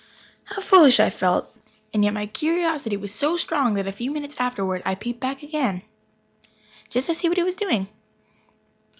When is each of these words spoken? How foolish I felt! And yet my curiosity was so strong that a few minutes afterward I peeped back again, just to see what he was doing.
How 0.45 0.63
foolish 0.63 0.99
I 0.99 1.11
felt! 1.11 1.55
And 1.93 2.03
yet 2.03 2.15
my 2.15 2.25
curiosity 2.25 2.97
was 2.97 3.13
so 3.13 3.37
strong 3.37 3.75
that 3.75 3.85
a 3.85 3.91
few 3.91 4.09
minutes 4.09 4.35
afterward 4.39 4.81
I 4.83 4.95
peeped 4.95 5.19
back 5.19 5.43
again, 5.43 5.83
just 6.89 7.05
to 7.05 7.13
see 7.13 7.29
what 7.29 7.37
he 7.37 7.43
was 7.43 7.53
doing. 7.55 7.87